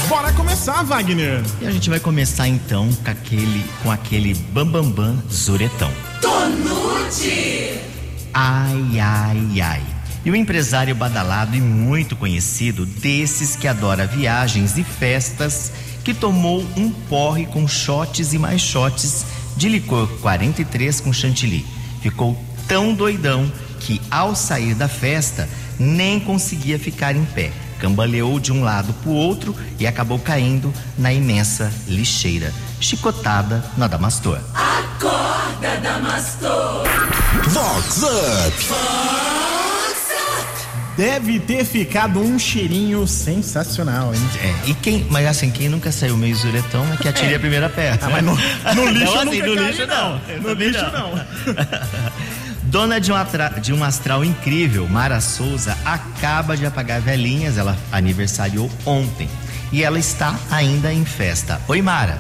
[0.08, 1.42] Bora começar, Wagner.
[1.60, 5.92] E a gente vai começar então com aquele, com aquele bambambam bam, bam, zuretão.
[6.22, 7.78] Tonute!
[8.32, 9.82] Ai, ai, ai.
[10.24, 15.70] E o empresário badalado e muito conhecido desses que adora viagens e festas,
[16.02, 19.25] que tomou um porre com shots e mais shots
[19.56, 21.64] de licor 43 com chantilly.
[22.00, 28.53] Ficou tão doidão que ao sair da festa nem conseguia ficar em pé cambaleou de
[28.53, 32.53] um lado para o outro e acabou caindo na imensa lixeira.
[32.81, 34.39] Chicotada na Damastor.
[34.55, 36.84] Acorda, Damastor!
[37.48, 39.20] Vox Up!
[40.97, 44.20] Deve ter ficado um cheirinho sensacional, hein?
[44.42, 47.70] É, e quem, mas assim, quem nunca saiu meio zuretão é que atire a primeira
[47.70, 47.98] pedra.
[48.03, 50.21] Ah, mas no, no lixo não, assim, nunca no cai, lixo não.
[50.43, 52.31] No lixo não.
[52.70, 53.16] Dona de um,
[53.60, 57.58] de um astral incrível, Mara Souza, acaba de apagar velhinhas.
[57.58, 59.28] Ela aniversariou ontem.
[59.72, 61.60] E ela está ainda em festa.
[61.66, 62.16] Oi, Mara.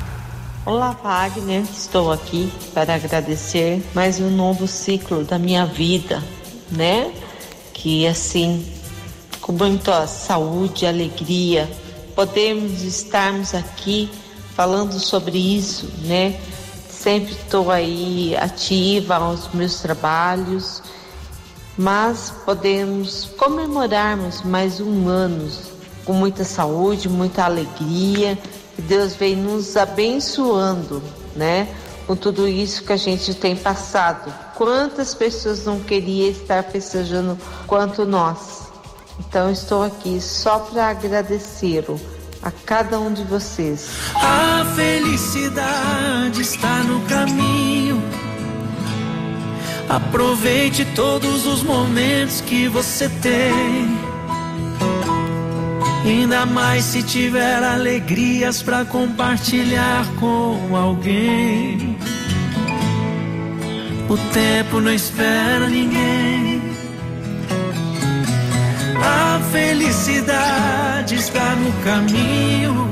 [0.66, 1.62] Olá, Wagner.
[1.62, 6.20] Estou aqui para agradecer mais um novo ciclo da minha vida,
[6.68, 7.12] né?
[7.72, 8.66] Que assim,
[9.40, 11.70] com muita saúde, alegria,
[12.16, 14.10] podemos estarmos aqui
[14.56, 16.40] falando sobre isso, né?
[17.00, 20.82] Sempre estou aí ativa aos meus trabalhos,
[21.78, 25.50] mas podemos comemorarmos mais um ano
[26.04, 28.38] com muita saúde, muita alegria,
[28.76, 31.02] que Deus vem nos abençoando,
[31.34, 31.68] né?
[32.06, 34.30] Com tudo isso que a gente tem passado.
[34.54, 38.64] Quantas pessoas não queriam estar festejando quanto nós?
[39.20, 41.98] Então estou aqui só para agradecê-lo
[42.42, 43.90] a cada um de vocês.
[44.14, 48.02] A felicidade está no caminho.
[49.88, 53.98] Aproveite todos os momentos que você tem.
[56.04, 61.98] Ainda mais se tiver alegrias para compartilhar com alguém.
[64.08, 66.39] O tempo não espera ninguém.
[69.02, 72.90] A felicidade está no caminho.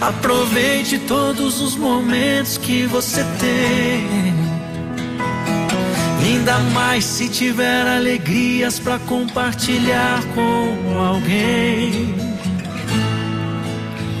[0.00, 4.34] Aproveite todos os momentos que você tem.
[6.22, 12.14] Ainda mais se tiver alegrias para compartilhar com alguém.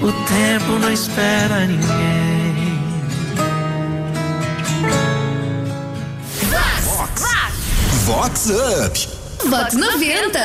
[0.00, 2.26] O tempo não espera ninguém.
[8.04, 9.15] Vox Up.
[9.48, 10.38] Vox 90.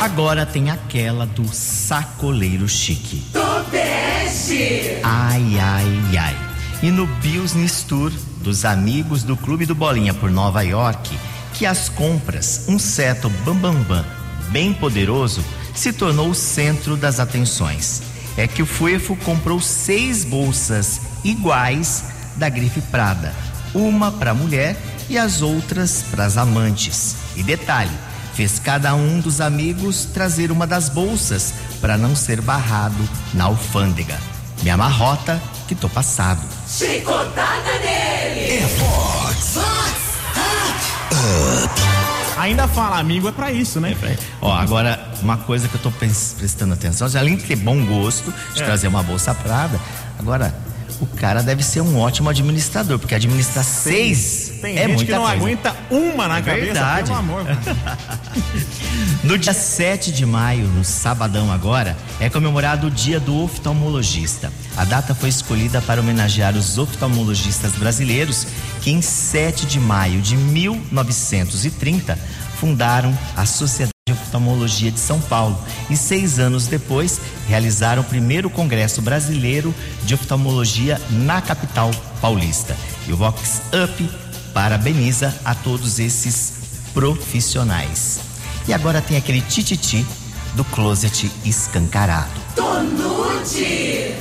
[0.00, 3.22] Agora tem aquela do sacoleiro chique.
[3.30, 5.00] Topeste!
[5.02, 6.36] Ai, ai, ai.
[6.82, 11.14] E no Business Tour dos amigos do Clube do Bolinha por Nova York,
[11.52, 14.04] que as compras, um certo bambambam bam, bam,
[14.48, 15.44] bem poderoso,
[15.74, 18.02] se tornou o centro das atenções.
[18.38, 22.04] É que o Fuefo comprou seis bolsas iguais
[22.36, 23.34] da grife Prada,
[23.74, 24.74] uma para mulher
[25.10, 27.16] e as outras para as amantes.
[27.36, 27.92] E detalhe,
[28.34, 34.18] fez cada um dos amigos trazer uma das bolsas para não ser barrado na alfândega.
[34.62, 36.40] Me amarrota que tô passado.
[36.68, 38.58] Chicotada nele!
[38.58, 39.58] É Vox.
[42.38, 43.96] Ainda fala, amigo, é pra isso, né?
[44.40, 48.62] Ó, agora, uma coisa que eu tô prestando atenção, além de ter bom gosto de
[48.62, 48.64] É.
[48.64, 49.78] trazer uma bolsa Prada,
[50.18, 50.52] agora,
[51.00, 55.22] o cara deve ser um ótimo administrador, porque administrar seis Tem é gente que não
[55.22, 55.34] coisa.
[55.34, 57.08] aguenta uma na cabeça, Verdade.
[57.08, 57.44] pelo amor.
[59.24, 64.52] No dia 7 de maio, no sabadão agora, é comemorado o Dia do Oftalmologista.
[64.76, 68.46] A data foi escolhida para homenagear os oftalmologistas brasileiros
[68.80, 72.18] que em 7 de maio de 1930
[72.58, 75.56] fundaram a Sociedade de Oftalmologia de São Paulo
[75.88, 79.72] e seis anos depois realizaram o primeiro Congresso Brasileiro
[80.04, 82.76] de Oftalmologia na capital paulista.
[83.06, 84.10] E o Vox Up
[84.52, 86.52] parabeniza a todos esses
[86.94, 88.20] profissionais.
[88.68, 90.06] E agora tem aquele tititi
[90.54, 92.40] do closet escancarado.
[92.54, 94.14] Tonute.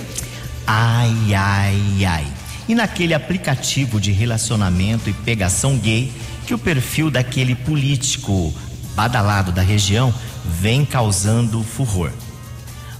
[0.66, 2.28] Ai, ai, ai.
[2.68, 6.12] E naquele aplicativo de relacionamento e pegação gay
[6.48, 8.54] que o perfil daquele político
[8.96, 10.14] badalado da região
[10.46, 12.12] vem causando furor.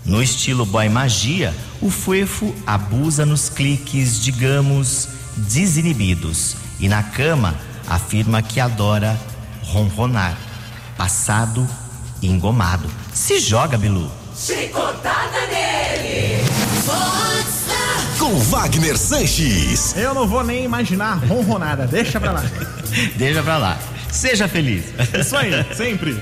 [0.04, 5.08] No estilo boy magia, o Fuefo abusa nos cliques, digamos,
[5.38, 6.56] desinibidos.
[6.82, 7.54] E na cama,
[7.88, 9.16] afirma que adora
[9.64, 10.36] ronronar.
[10.98, 11.68] Passado
[12.22, 12.90] e engomado.
[13.14, 14.12] Se joga, Bilu.
[14.36, 16.44] Chicotada nele.
[16.86, 19.96] Vox Com Wagner Sanches.
[19.96, 22.44] Eu não vou nem imaginar ronronada, deixa pra lá.
[23.16, 23.80] Deixa pra lá.
[24.12, 24.84] Seja feliz.
[25.18, 26.20] Isso aí, sempre.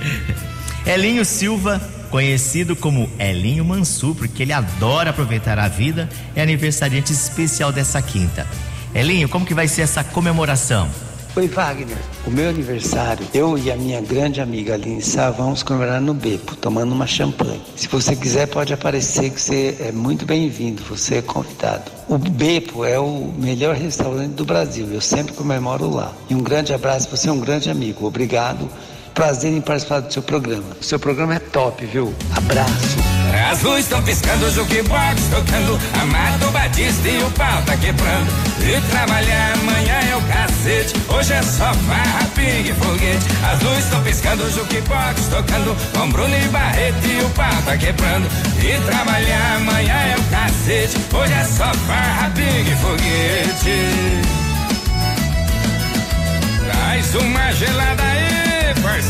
[0.86, 1.82] Elinho Silva,
[2.12, 8.46] conhecido como Elinho Mansur, porque ele adora aproveitar a vida, é aniversariante especial dessa quinta.
[8.94, 10.90] Elinho, como que vai ser essa comemoração?
[11.36, 11.98] Oi, Wagner.
[12.26, 16.56] O meu aniversário, eu e a minha grande amiga Aline Sá vamos comemorar no Bepo,
[16.56, 17.62] tomando uma champanhe.
[17.76, 21.92] Se você quiser, pode aparecer, que você é muito bem-vindo, você é convidado.
[22.08, 26.12] O Bepo é o melhor restaurante do Brasil, eu sempre comemoro lá.
[26.30, 28.06] E um grande abraço, você é um grande amigo.
[28.08, 28.68] Obrigado.
[29.14, 30.76] Prazer em participar do seu programa.
[30.82, 32.14] O seu programa é top, viu?
[32.36, 33.09] Abraço.
[33.50, 38.32] As luzes estão piscando, o jukebox tocando, Amado Batista e o pau tá quebrando.
[38.62, 43.26] E trabalhar amanhã é o cacete, hoje é só farra, pingue, foguete.
[43.44, 47.76] As luzes estão piscando, o jukebox tocando, com Bruno e Barreto e o pau tá
[47.76, 48.28] quebrando.
[48.62, 53.39] E trabalhar amanhã é o cacete, hoje é só farra, pingue, foguete.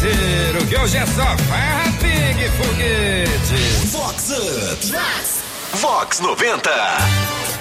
[0.10, 3.88] Parceiro, que hoje é só farra, pingue, foguete.
[3.88, 5.78] Vox Up.
[5.78, 6.70] Vox 90.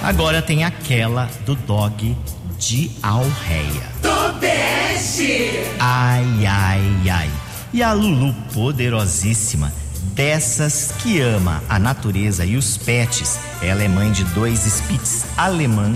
[0.03, 2.17] Agora tem aquela do dog
[2.59, 3.93] de alreia.
[4.03, 5.51] Tobeste.
[5.79, 7.31] Ai, ai, ai.
[7.73, 9.73] E a Lulu poderosíssima,
[10.15, 15.95] dessas que ama a natureza e os pets, ela é mãe de dois Spitz alemã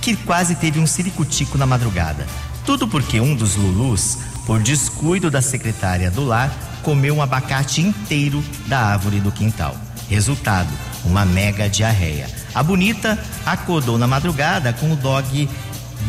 [0.00, 2.26] que quase teve um ciricutico na madrugada.
[2.64, 6.50] Tudo porque um dos Lulus, por descuido da secretária do lar,
[6.82, 9.76] comeu um abacate inteiro da árvore do quintal.
[10.08, 10.70] Resultado,
[11.04, 12.28] uma mega diarreia.
[12.54, 15.48] A bonita acordou na madrugada com o dog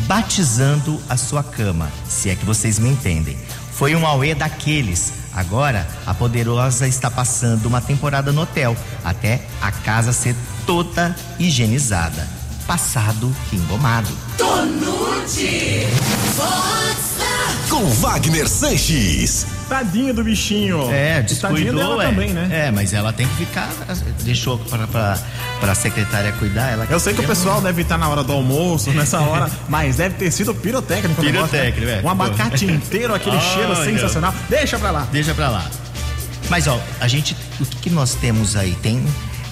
[0.06, 3.38] batizando a sua cama, se é que vocês me entendem.
[3.72, 5.12] Foi um auê daqueles.
[5.34, 10.36] Agora, a poderosa está passando uma temporada no hotel, até a casa ser
[10.66, 12.28] toda higienizada.
[12.66, 14.10] Passado engomado.
[14.36, 15.86] Tonute.
[16.36, 16.91] Vox
[17.72, 19.46] Com Wagner Sanches.
[19.66, 20.90] Tadinho do bichinho.
[20.92, 22.06] É, descuidou, dela é.
[22.06, 22.66] também, né?
[22.66, 23.66] É, mas ela tem que ficar.
[24.20, 25.18] Deixou pra, pra,
[25.58, 26.68] pra secretária cuidar.
[26.70, 29.96] Ela Eu sei que o pessoal deve estar na hora do almoço, nessa hora, mas
[29.96, 31.22] deve ter sido pirotécnico.
[31.22, 31.30] né?
[31.32, 32.02] Pirotécnico, é.
[32.04, 33.84] Um abacate inteiro, aquele cheiro Olha.
[33.84, 34.34] sensacional.
[34.50, 35.08] Deixa pra lá.
[35.10, 35.64] Deixa pra lá.
[36.50, 37.34] Mas ó, a gente.
[37.58, 38.76] O que, que nós temos aí?
[38.82, 39.02] Tem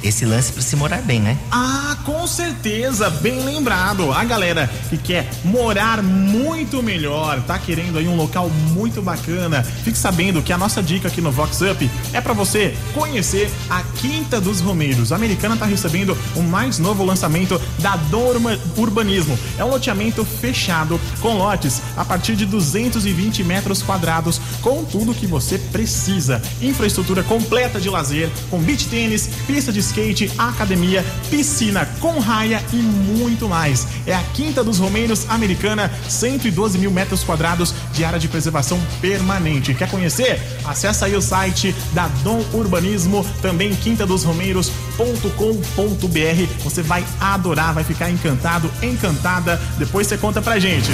[0.03, 1.37] esse lance pra se morar bem, né?
[1.51, 4.13] Ah, com certeza, bem lembrado.
[4.13, 9.99] A galera que quer morar muito melhor, tá querendo aí um local muito bacana, fique
[9.99, 14.41] sabendo que a nossa dica aqui no Vox Up é para você conhecer a Quinta
[14.41, 15.13] dos Romeiros.
[15.13, 19.39] A americana tá recebendo o mais novo lançamento da Dorma Urbanismo.
[19.59, 25.27] É um loteamento fechado com lotes a partir de 220 metros quadrados, com tudo que
[25.27, 26.41] você precisa.
[26.61, 32.77] Infraestrutura completa de lazer, com beach tênis, pista de skate, academia, piscina com raia e
[32.77, 33.87] muito mais.
[34.07, 39.75] É a Quinta dos Romeiros Americana, 112 mil metros quadrados de área de preservação permanente.
[39.75, 40.41] Quer conhecer?
[40.65, 46.65] Acesse aí o site da Dom Urbanismo, também quintadosoromeiros.com.br.
[46.65, 49.61] Você vai adorar, vai ficar encantado, encantada.
[49.79, 50.91] Depois você conta pra gente.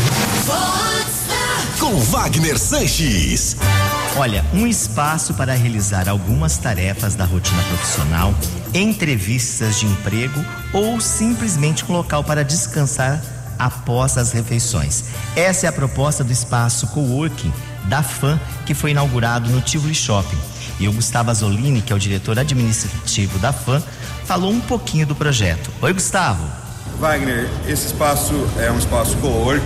[1.79, 3.57] Com Wagner Sanches.
[4.19, 8.35] Olha, um espaço para realizar algumas tarefas da rotina profissional,
[8.76, 13.23] entrevistas de emprego ou simplesmente um local para descansar
[13.59, 15.04] após as refeições.
[15.35, 17.52] Essa é a proposta do espaço Coworking
[17.85, 20.38] da FAM, que foi inaugurado no Tivoli Shopping.
[20.78, 23.83] E o Gustavo Azolini, que é o diretor administrativo da FAM,
[24.25, 25.71] falou um pouquinho do projeto.
[25.80, 26.45] Oi, Gustavo.
[26.99, 29.64] Wagner, esse espaço é um espaço co-work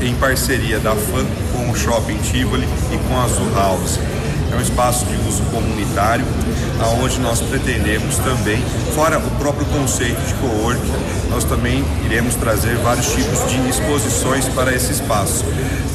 [0.00, 3.98] em parceria da FAM com o Shopping Tivoli e com a Azul House.
[4.52, 6.24] É um espaço de uso comunitário,
[6.80, 8.62] aonde nós pretendemos também,
[8.94, 10.80] fora o próprio conceito de co-work,
[11.30, 15.44] nós também iremos trazer vários tipos de exposições para esse espaço.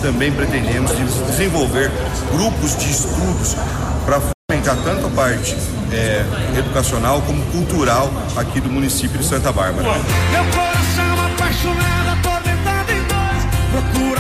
[0.02, 0.92] Também pretendemos
[1.28, 1.92] desenvolver
[2.32, 3.56] grupos de estudos
[4.06, 5.56] para fomentar tanto a parte
[5.92, 6.26] é,
[6.58, 9.84] educacional como cultural aqui do município de Santa Bárbara.
[10.32, 13.44] Meu coração apaixonado, atormentado em dores.
[13.72, 14.17] Procura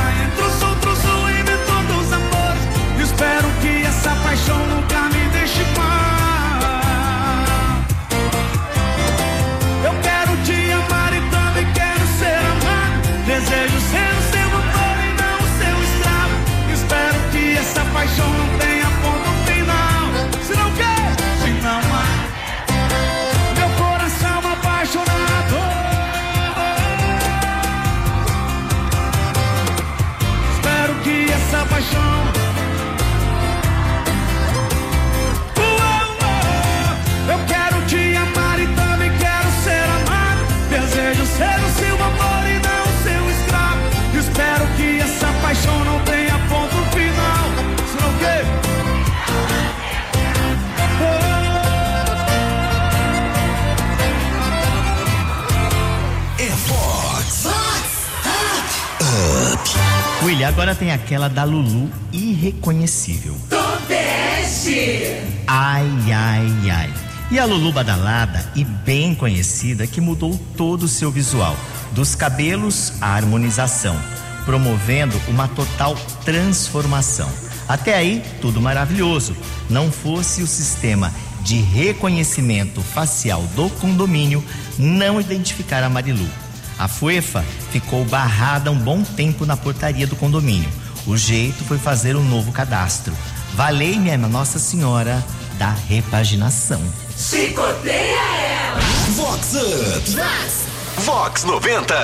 [60.47, 63.35] agora tem aquela da Lulu irreconhecível.
[63.49, 65.21] Tobeste.
[65.45, 66.93] Ai, ai, ai.
[67.29, 71.53] E a Lulu badalada e bem conhecida que mudou todo o seu visual,
[71.91, 73.99] dos cabelos à harmonização,
[74.45, 77.29] promovendo uma total transformação.
[77.67, 79.35] Até aí, tudo maravilhoso.
[79.69, 84.41] Não fosse o sistema de reconhecimento facial do condomínio
[84.79, 86.46] não identificar a Marilu.
[86.77, 90.69] A Fuefa ficou barrada um bom tempo na portaria do condomínio.
[91.05, 93.13] O jeito foi fazer um novo cadastro.
[93.53, 95.23] Valei-me a Nossa Senhora
[95.57, 96.81] da repaginação.
[97.17, 98.79] Chicoteia ela.
[99.15, 101.01] Vox Up.
[101.03, 101.95] Vox 90.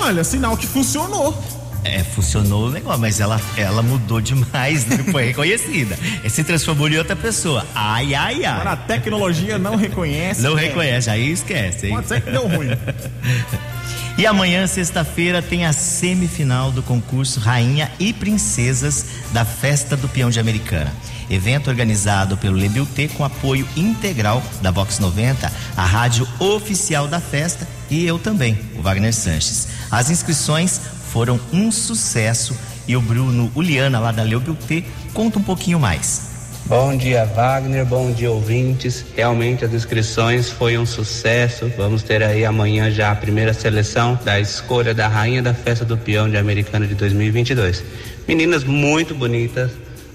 [0.00, 1.36] Olha, sinal que funcionou.
[1.82, 5.04] É, funcionou o negócio, mas ela, ela mudou demais, né?
[5.12, 5.98] foi reconhecida.
[6.24, 7.66] E se transformou em outra pessoa.
[7.74, 8.86] Ai, ai, Agora a ai.
[8.86, 10.40] tecnologia não reconhece.
[10.40, 10.62] Não é.
[10.62, 11.94] reconhece, aí esquece, hein?
[11.94, 12.68] Pode ser que deu ruim.
[14.16, 20.30] E amanhã, sexta-feira, tem a semifinal do concurso Rainha e Princesas da Festa do Peão
[20.30, 20.92] de Americana.
[21.28, 27.66] Evento organizado pelo Lebilté com apoio integral da Vox 90, a rádio oficial da festa,
[27.90, 29.66] e eu também, o Wagner Sanches.
[29.90, 30.80] As inscrições
[31.10, 32.56] foram um sucesso
[32.86, 36.33] e o Bruno Uliana, lá da Lebilté, conta um pouquinho mais.
[36.66, 37.84] Bom dia, Wagner.
[37.84, 39.04] Bom dia, ouvintes.
[39.14, 41.70] Realmente as inscrições foi um sucesso.
[41.76, 45.98] Vamos ter aí amanhã já a primeira seleção da escolha da rainha da festa do
[45.98, 47.84] peão de Americana de 2022.
[48.26, 49.72] Meninas muito bonitas,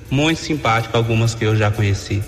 [0.09, 2.23] muito simpáticas, algumas que eu já conheci.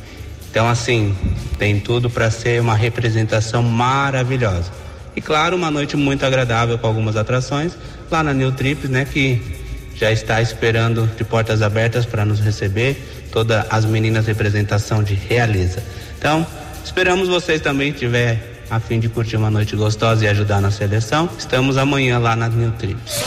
[0.51, 1.15] Então, assim,
[1.57, 4.71] tem tudo para ser uma representação maravilhosa.
[5.15, 7.75] E claro, uma noite muito agradável com algumas atrações
[8.11, 9.60] lá na New Trips, né, que
[10.01, 13.29] já está esperando de portas abertas para nos receber.
[13.31, 15.81] Todas as meninas representação de Realiza.
[16.17, 16.45] Então,
[16.83, 21.29] esperamos vocês também tiver a fim de curtir uma noite gostosa e ajudar na seleção.
[21.37, 23.21] Estamos amanhã lá na New Trips.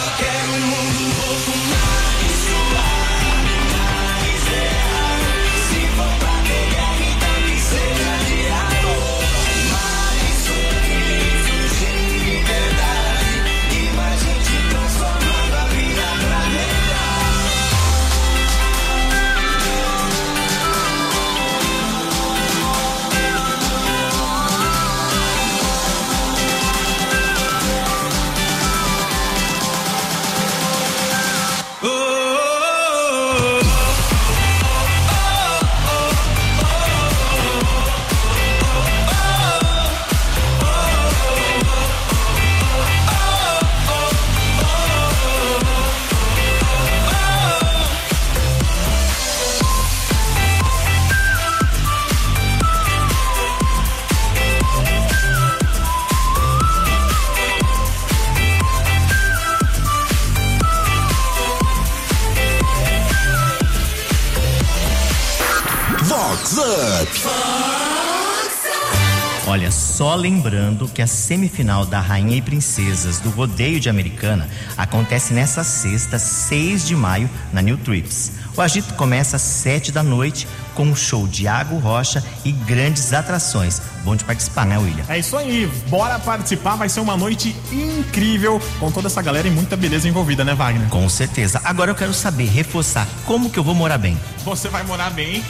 [69.95, 75.63] Só lembrando que a semifinal da Rainha e Princesas do Rodeio de Americana acontece nessa
[75.63, 78.33] sexta, 6 de maio, na New Trips.
[78.57, 83.13] O agito começa às sete da noite com um show de Iago Rocha e grandes
[83.13, 83.81] atrações.
[84.03, 85.05] Bom de participar, né, William?
[85.09, 89.51] É isso aí, bora participar, vai ser uma noite incrível com toda essa galera e
[89.53, 90.89] muita beleza envolvida, né, Wagner?
[90.89, 91.61] Com certeza.
[91.63, 94.19] Agora eu quero saber, reforçar, como que eu vou morar bem?
[94.45, 95.41] Você vai morar bem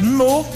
[0.00, 0.46] no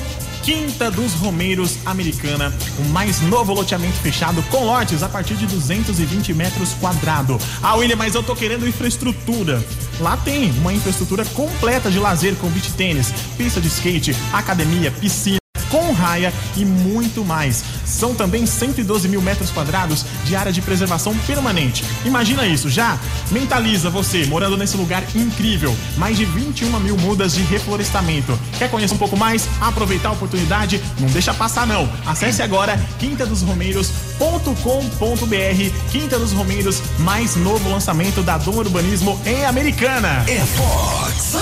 [0.47, 6.33] Quinta dos Romeiros Americana, o mais novo loteamento fechado com lotes a partir de 220
[6.35, 7.43] metros quadrados.
[7.61, 9.61] Ah, William, mas eu tô querendo infraestrutura.
[9.99, 15.39] Lá tem uma infraestrutura completa de lazer com beach tênis, pista de skate, academia, piscina
[15.71, 17.65] com raia e muito mais.
[17.85, 21.85] São também 112 mil metros quadrados de área de preservação permanente.
[22.05, 22.99] Imagina isso, já
[23.31, 25.77] mentaliza você morando nesse lugar incrível.
[25.97, 28.39] Mais de 21 mil mudas de reflorestamento.
[28.59, 29.49] Quer conhecer um pouco mais?
[29.61, 30.81] Aproveitar a oportunidade?
[30.99, 31.89] Não deixa passar não.
[32.07, 40.25] Acesse agora quintadosromeiros.com.br Quinta dos Romeiros, mais novo lançamento da Dom Urbanismo em Americana.
[40.29, 41.35] É Fox.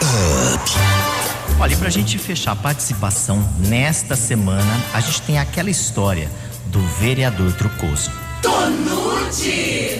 [0.00, 1.07] Up.
[1.60, 6.30] Olha, e pra gente fechar a participação nesta semana, a gente tem aquela história
[6.66, 8.12] do vereador Trucoso.
[8.40, 9.98] Tonute!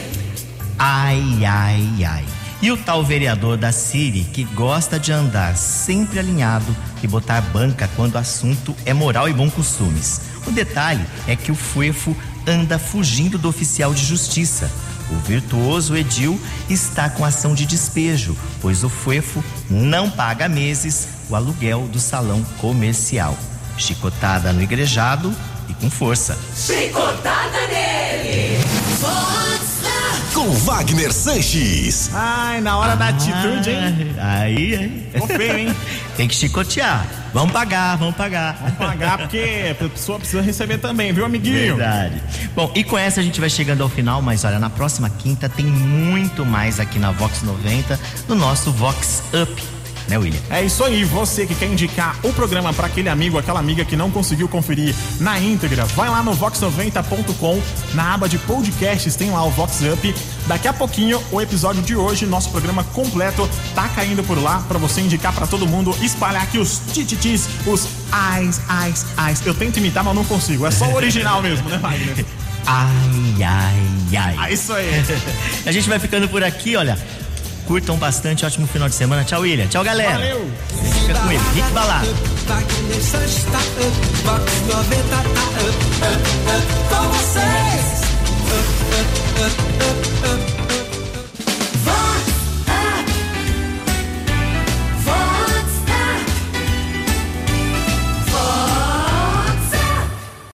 [0.78, 2.24] Ai, ai, ai.
[2.62, 7.90] E o tal vereador da Siri que gosta de andar sempre alinhado e botar banca
[7.96, 10.20] quando o assunto é moral e bom costumes.
[10.46, 14.70] O detalhe é que o Fuefo anda fugindo do oficial de justiça.
[15.10, 21.34] O virtuoso Edil está com ação de despejo, pois o Fuefo não paga meses o
[21.34, 23.36] aluguel do salão comercial.
[23.76, 25.34] Chicotada no igrejado
[25.68, 26.38] e com força.
[26.54, 27.87] Chicotada nele!
[30.38, 32.10] Com Wagner Sanches.
[32.14, 34.14] Ai, na hora da atitude, hein?
[34.20, 35.08] Aí, aí.
[35.12, 35.76] Ficou feio, hein?
[36.16, 37.04] Tem que chicotear.
[37.34, 38.56] Vamos pagar, vamos pagar.
[38.60, 41.74] Vamos pagar porque a pessoa precisa receber também, viu, amiguinho?
[41.74, 42.22] Verdade.
[42.54, 45.48] Bom, e com essa a gente vai chegando ao final, mas olha, na próxima quinta
[45.48, 49.77] tem muito mais aqui na Vox 90, no nosso Vox Up.
[50.08, 50.40] Né, William?
[50.50, 53.94] É isso aí, você que quer indicar o programa para aquele amigo, aquela amiga que
[53.94, 57.60] não conseguiu conferir na íntegra, vai lá no vox90.com,
[57.94, 60.14] na aba de podcasts tem lá o Vox Up.
[60.46, 64.78] Daqui a pouquinho o episódio de hoje, nosso programa completo, tá caindo por lá para
[64.78, 69.44] você indicar para todo mundo, espalhar aqui os tititis, os ais, ais, ais.
[69.44, 70.66] Eu tento imitar, mas não consigo.
[70.66, 72.24] É só o original mesmo, né, Wagner?
[72.70, 74.50] Ai, ai, ai.
[74.50, 75.02] É isso aí.
[75.64, 76.98] A gente vai ficando por aqui, olha.
[77.68, 79.22] Curtam bastante, ótimo final de semana.
[79.24, 79.66] Tchau, William.
[79.66, 80.12] Tchau, galera.
[80.12, 80.50] Valeu.
[81.00, 81.38] Fica com ele.
[81.54, 82.06] Rick Balado.
[82.46, 83.60] Wagner Sanches up,
[84.24, 85.76] Vox 90 up, up,
[86.48, 88.08] up, com vocês.